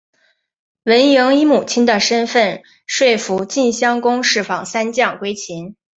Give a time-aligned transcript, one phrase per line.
[0.85, 5.75] 文嬴以母亲的身分说服晋襄公释放三将归秦。